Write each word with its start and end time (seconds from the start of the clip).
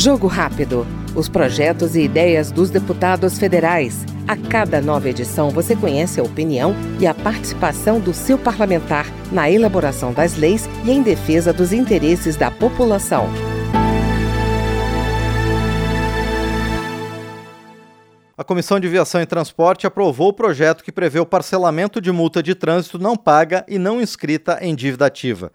Jogo 0.00 0.28
Rápido. 0.28 0.86
Os 1.14 1.28
projetos 1.28 1.94
e 1.94 2.00
ideias 2.00 2.50
dos 2.50 2.70
deputados 2.70 3.38
federais. 3.38 4.06
A 4.26 4.34
cada 4.34 4.80
nova 4.80 5.10
edição 5.10 5.50
você 5.50 5.76
conhece 5.76 6.18
a 6.18 6.22
opinião 6.22 6.74
e 6.98 7.06
a 7.06 7.12
participação 7.12 8.00
do 8.00 8.14
seu 8.14 8.38
parlamentar 8.38 9.04
na 9.30 9.50
elaboração 9.50 10.10
das 10.10 10.38
leis 10.38 10.66
e 10.86 10.90
em 10.90 11.02
defesa 11.02 11.52
dos 11.52 11.70
interesses 11.70 12.34
da 12.34 12.50
população. 12.50 13.28
A 18.38 18.42
Comissão 18.42 18.80
de 18.80 18.88
Viação 18.88 19.20
e 19.20 19.26
Transporte 19.26 19.86
aprovou 19.86 20.28
o 20.28 20.32
projeto 20.32 20.82
que 20.82 20.90
prevê 20.90 21.20
o 21.20 21.26
parcelamento 21.26 22.00
de 22.00 22.10
multa 22.10 22.42
de 22.42 22.54
trânsito 22.54 22.98
não 22.98 23.14
paga 23.14 23.66
e 23.68 23.78
não 23.78 24.00
inscrita 24.00 24.60
em 24.62 24.74
dívida 24.74 25.04
ativa. 25.04 25.52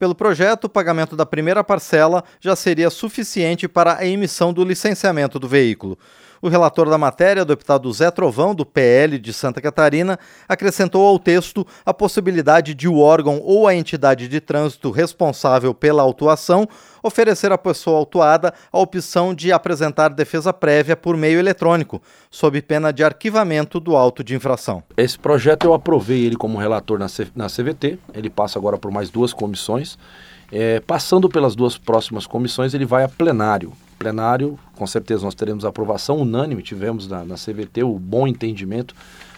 Pelo 0.00 0.14
projeto, 0.14 0.64
o 0.64 0.68
pagamento 0.70 1.14
da 1.14 1.26
primeira 1.26 1.62
parcela 1.62 2.24
já 2.40 2.56
seria 2.56 2.88
suficiente 2.88 3.68
para 3.68 3.98
a 3.98 4.06
emissão 4.06 4.50
do 4.50 4.64
licenciamento 4.64 5.38
do 5.38 5.46
veículo. 5.46 5.98
O 6.42 6.48
relator 6.48 6.88
da 6.88 6.96
matéria, 6.96 7.42
o 7.42 7.46
deputado 7.46 7.92
Zé 7.92 8.10
Trovão, 8.10 8.54
do 8.54 8.64
PL 8.64 9.18
de 9.18 9.30
Santa 9.30 9.60
Catarina, 9.60 10.18
acrescentou 10.48 11.06
ao 11.06 11.18
texto 11.18 11.66
a 11.84 11.92
possibilidade 11.92 12.74
de 12.74 12.88
o 12.88 12.98
órgão 12.98 13.42
ou 13.44 13.68
a 13.68 13.74
entidade 13.74 14.26
de 14.26 14.40
trânsito 14.40 14.90
responsável 14.90 15.74
pela 15.74 16.02
autuação 16.02 16.66
oferecer 17.02 17.52
à 17.52 17.58
pessoa 17.58 17.98
autuada 17.98 18.54
a 18.72 18.78
opção 18.78 19.34
de 19.34 19.52
apresentar 19.52 20.08
defesa 20.08 20.50
prévia 20.50 20.96
por 20.96 21.14
meio 21.14 21.38
eletrônico, 21.38 22.00
sob 22.30 22.60
pena 22.62 22.90
de 22.90 23.04
arquivamento 23.04 23.78
do 23.78 23.94
auto 23.94 24.24
de 24.24 24.34
infração. 24.34 24.82
Esse 24.96 25.18
projeto 25.18 25.64
eu 25.64 25.74
aprovei 25.74 26.24
ele 26.24 26.36
como 26.36 26.58
relator 26.58 26.98
na, 26.98 27.08
C 27.08 27.26
na 27.34 27.48
CVT, 27.48 27.98
ele 28.14 28.30
passa 28.30 28.58
agora 28.58 28.78
por 28.78 28.90
mais 28.90 29.10
duas 29.10 29.34
comissões. 29.34 29.98
É, 30.52 30.80
passando 30.80 31.28
pelas 31.28 31.54
duas 31.54 31.76
próximas 31.76 32.26
comissões, 32.26 32.74
ele 32.74 32.84
vai 32.84 33.04
a 33.04 33.08
plenário 33.08 33.72
plenário, 34.00 34.58
com 34.74 34.86
certeza 34.86 35.22
nós 35.24 35.34
teremos 35.34 35.62
aprovação 35.62 36.16
unânime, 36.16 36.62
tivemos 36.62 37.06
na, 37.06 37.22
na 37.22 37.34
CVT 37.34 37.84
o 37.84 37.98
bom 37.98 38.26
entendimento, 38.26 38.94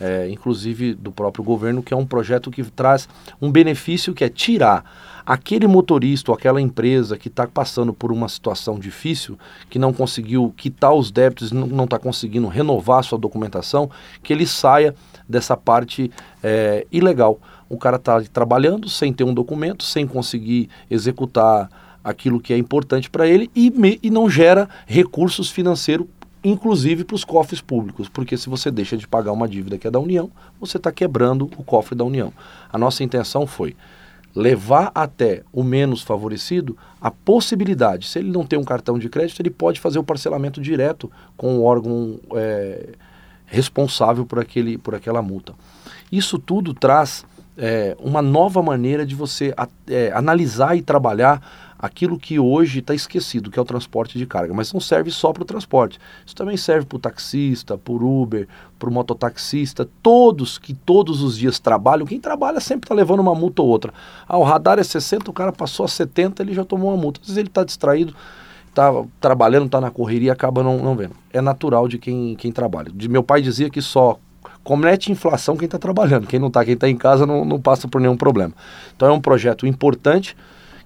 é, 0.00 0.28
inclusive 0.30 0.94
do 0.94 1.10
próprio 1.10 1.42
governo, 1.42 1.82
que 1.82 1.92
é 1.92 1.96
um 1.96 2.06
projeto 2.06 2.52
que 2.52 2.62
traz 2.62 3.08
um 3.42 3.50
benefício 3.50 4.14
que 4.14 4.22
é 4.22 4.28
tirar 4.28 4.84
aquele 5.26 5.66
motorista 5.66 6.30
ou 6.30 6.36
aquela 6.36 6.60
empresa 6.60 7.18
que 7.18 7.26
está 7.26 7.48
passando 7.48 7.92
por 7.92 8.12
uma 8.12 8.28
situação 8.28 8.78
difícil, 8.78 9.36
que 9.68 9.78
não 9.78 9.92
conseguiu 9.92 10.54
quitar 10.56 10.94
os 10.94 11.10
débitos, 11.10 11.50
não 11.50 11.84
está 11.84 11.98
conseguindo 11.98 12.46
renovar 12.46 13.02
sua 13.02 13.18
documentação, 13.18 13.90
que 14.22 14.32
ele 14.32 14.46
saia 14.46 14.94
dessa 15.28 15.56
parte 15.56 16.12
é, 16.42 16.86
ilegal. 16.92 17.40
O 17.68 17.76
cara 17.76 17.96
está 17.96 18.20
trabalhando 18.32 18.88
sem 18.88 19.12
ter 19.12 19.24
um 19.24 19.34
documento, 19.34 19.82
sem 19.82 20.06
conseguir 20.06 20.68
executar 20.88 21.68
aquilo 22.04 22.38
que 22.38 22.52
é 22.52 22.58
importante 22.58 23.08
para 23.08 23.26
ele 23.26 23.50
e, 23.54 23.70
me, 23.70 23.98
e 24.02 24.10
não 24.10 24.28
gera 24.28 24.68
recursos 24.86 25.50
financeiros, 25.50 26.06
inclusive 26.44 27.02
para 27.02 27.16
os 27.16 27.24
cofres 27.24 27.62
públicos, 27.62 28.08
porque 28.08 28.36
se 28.36 28.50
você 28.50 28.70
deixa 28.70 28.96
de 28.96 29.08
pagar 29.08 29.32
uma 29.32 29.48
dívida 29.48 29.78
que 29.78 29.86
é 29.86 29.90
da 29.90 29.98
União, 29.98 30.30
você 30.60 30.76
está 30.76 30.92
quebrando 30.92 31.50
o 31.56 31.64
cofre 31.64 31.94
da 31.94 32.04
União. 32.04 32.32
A 32.70 32.76
nossa 32.76 33.02
intenção 33.02 33.46
foi 33.46 33.74
levar 34.34 34.90
até 34.94 35.42
o 35.52 35.62
menos 35.62 36.02
favorecido 36.02 36.76
a 37.00 37.10
possibilidade, 37.10 38.08
se 38.08 38.18
ele 38.18 38.30
não 38.30 38.44
tem 38.44 38.58
um 38.58 38.64
cartão 38.64 38.98
de 38.98 39.08
crédito, 39.08 39.40
ele 39.40 39.50
pode 39.50 39.80
fazer 39.80 39.98
o 39.98 40.04
parcelamento 40.04 40.60
direto 40.60 41.10
com 41.36 41.58
o 41.58 41.64
órgão 41.64 42.18
é, 42.34 42.90
responsável 43.46 44.26
por, 44.26 44.40
aquele, 44.40 44.76
por 44.76 44.94
aquela 44.94 45.22
multa. 45.22 45.54
Isso 46.10 46.38
tudo 46.38 46.74
traz 46.74 47.24
é, 47.56 47.96
uma 48.00 48.20
nova 48.20 48.62
maneira 48.62 49.06
de 49.06 49.14
você 49.14 49.54
é, 49.88 50.10
analisar 50.12 50.76
e 50.76 50.82
trabalhar 50.82 51.73
aquilo 51.84 52.18
que 52.18 52.38
hoje 52.38 52.78
está 52.78 52.94
esquecido, 52.94 53.50
que 53.50 53.58
é 53.58 53.62
o 53.62 53.64
transporte 53.64 54.16
de 54.16 54.24
carga. 54.24 54.54
Mas 54.54 54.72
não 54.72 54.80
serve 54.80 55.10
só 55.10 55.34
para 55.34 55.42
o 55.42 55.44
transporte. 55.44 56.00
Isso 56.24 56.34
também 56.34 56.56
serve 56.56 56.86
para 56.86 56.96
o 56.96 56.98
taxista, 56.98 57.76
para 57.76 57.92
o 57.92 58.22
Uber, 58.22 58.48
para 58.78 58.88
o 58.88 58.92
mototaxista, 58.92 59.86
todos 60.02 60.56
que 60.56 60.72
todos 60.72 61.22
os 61.22 61.36
dias 61.36 61.58
trabalham. 61.58 62.06
Quem 62.06 62.18
trabalha 62.18 62.58
sempre 62.58 62.86
está 62.86 62.94
levando 62.94 63.20
uma 63.20 63.34
multa 63.34 63.60
ou 63.60 63.68
outra. 63.68 63.92
Ah, 64.26 64.38
o 64.38 64.42
radar 64.42 64.78
é 64.78 64.82
60, 64.82 65.30
o 65.30 65.34
cara 65.34 65.52
passou 65.52 65.84
a 65.84 65.88
70, 65.88 66.42
ele 66.42 66.54
já 66.54 66.64
tomou 66.64 66.90
uma 66.90 66.96
multa. 66.96 67.20
Às 67.20 67.26
vezes 67.26 67.38
ele 67.38 67.48
está 67.48 67.62
distraído, 67.62 68.16
está 68.66 68.90
trabalhando, 69.20 69.66
está 69.66 69.78
na 69.78 69.90
correria 69.90 70.28
e 70.28 70.30
acaba 70.30 70.62
não, 70.62 70.78
não 70.78 70.96
vendo. 70.96 71.14
É 71.34 71.42
natural 71.42 71.86
de 71.86 71.98
quem, 71.98 72.34
quem 72.34 72.50
trabalha. 72.50 72.90
De, 72.94 73.10
meu 73.10 73.22
pai 73.22 73.42
dizia 73.42 73.68
que 73.68 73.82
só 73.82 74.18
comete 74.62 75.12
inflação 75.12 75.54
quem 75.54 75.66
está 75.66 75.78
trabalhando. 75.78 76.26
Quem 76.26 76.40
não 76.40 76.48
está, 76.48 76.64
quem 76.64 76.72
está 76.72 76.88
em 76.88 76.96
casa 76.96 77.26
não, 77.26 77.44
não 77.44 77.60
passa 77.60 77.86
por 77.86 78.00
nenhum 78.00 78.16
problema. 78.16 78.54
Então 78.96 79.06
é 79.06 79.12
um 79.12 79.20
projeto 79.20 79.66
importante 79.66 80.34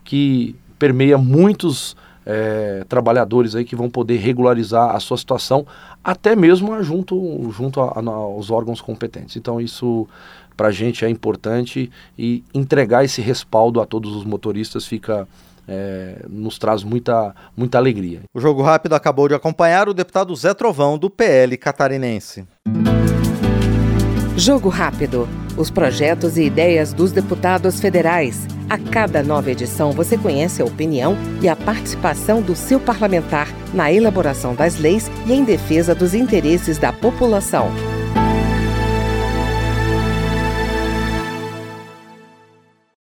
que 0.02 0.56
permeia 0.78 1.18
muitos 1.18 1.96
é, 2.24 2.84
trabalhadores 2.88 3.54
aí 3.54 3.64
que 3.64 3.74
vão 3.74 3.88
poder 3.88 4.16
regularizar 4.16 4.94
a 4.94 5.00
sua 5.00 5.16
situação, 5.16 5.66
até 6.04 6.36
mesmo 6.36 6.82
junto, 6.82 7.50
junto 7.50 7.80
a, 7.80 7.98
a, 7.98 8.10
aos 8.10 8.50
órgãos 8.50 8.80
competentes. 8.80 9.36
Então 9.36 9.60
isso 9.60 10.06
para 10.56 10.68
a 10.68 10.72
gente 10.72 11.04
é 11.04 11.08
importante 11.08 11.90
e 12.18 12.42
entregar 12.52 13.04
esse 13.04 13.22
respaldo 13.22 13.80
a 13.80 13.86
todos 13.86 14.14
os 14.14 14.24
motoristas 14.24 14.84
fica 14.84 15.26
é, 15.68 16.24
nos 16.28 16.58
traz 16.58 16.82
muita, 16.82 17.34
muita 17.56 17.78
alegria. 17.78 18.22
O 18.34 18.40
Jogo 18.40 18.62
Rápido 18.62 18.94
acabou 18.94 19.28
de 19.28 19.34
acompanhar 19.34 19.88
o 19.88 19.94
deputado 19.94 20.34
Zé 20.34 20.54
Trovão, 20.54 20.98
do 20.98 21.08
PL 21.08 21.56
catarinense. 21.56 22.44
Jogo 24.36 24.68
Rápido. 24.68 25.28
Os 25.56 25.70
projetos 25.70 26.38
e 26.38 26.44
ideias 26.44 26.92
dos 26.92 27.12
deputados 27.12 27.80
federais. 27.80 28.46
A 28.68 28.76
cada 28.76 29.22
nova 29.22 29.50
edição 29.50 29.92
você 29.92 30.18
conhece 30.18 30.60
a 30.60 30.64
opinião 30.64 31.16
e 31.40 31.48
a 31.48 31.56
participação 31.56 32.42
do 32.42 32.54
seu 32.54 32.78
parlamentar 32.78 33.48
na 33.72 33.90
elaboração 33.90 34.54
das 34.54 34.78
leis 34.78 35.10
e 35.26 35.32
em 35.32 35.42
defesa 35.42 35.94
dos 35.94 36.12
interesses 36.12 36.76
da 36.76 36.92
população. 36.92 37.68